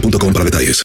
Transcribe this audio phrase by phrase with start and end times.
[0.00, 0.82] boostmobile.com para detalles.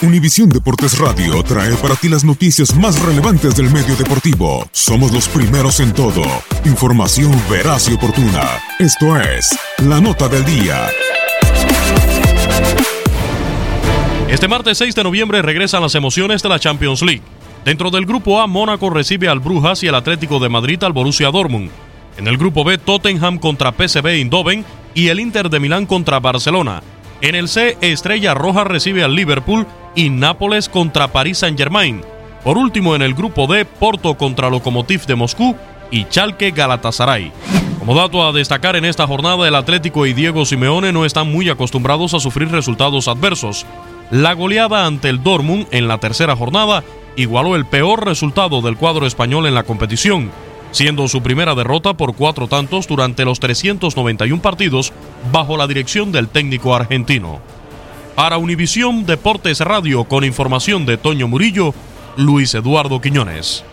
[0.00, 4.68] Univisión Deportes Radio trae para ti las noticias más relevantes del medio deportivo.
[4.70, 6.22] Somos los primeros en todo.
[6.64, 8.44] Información veraz y oportuna.
[8.78, 10.86] Esto es La Nota del Día.
[14.28, 17.22] Este martes 6 de noviembre regresan las emociones de la Champions League.
[17.64, 21.30] Dentro del grupo A, Mónaco recibe al Brujas y el Atlético de Madrid al Borussia
[21.30, 21.70] Dortmund.
[22.18, 24.64] En el grupo B, Tottenham contra PSV Eindhoven
[24.94, 26.82] y el Inter de Milán contra Barcelona.
[27.20, 32.02] En el C, Estrella Roja recibe al Liverpool y Nápoles contra París Saint-Germain.
[32.44, 35.56] Por último, en el grupo D, Porto contra Lokomotiv de Moscú
[35.90, 37.32] y Chalke Galatasaray.
[37.80, 41.48] Como dato a destacar en esta jornada, el Atlético y Diego Simeone no están muy
[41.48, 43.66] acostumbrados a sufrir resultados adversos.
[44.10, 46.84] La goleada ante el Dortmund en la tercera jornada
[47.16, 50.30] igualó el peor resultado del cuadro español en la competición,
[50.70, 54.92] siendo su primera derrota por cuatro tantos durante los 391 partidos
[55.32, 57.40] bajo la dirección del técnico argentino.
[58.14, 61.74] Para Univisión Deportes Radio con información de Toño Murillo,
[62.16, 63.64] Luis Eduardo Quiñones.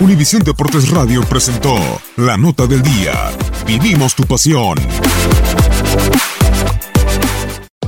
[0.00, 1.76] Univisión Deportes Radio presentó
[2.16, 3.30] La Nota del Día.
[3.64, 4.76] Vivimos tu pasión.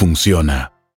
[0.00, 0.79] funciona.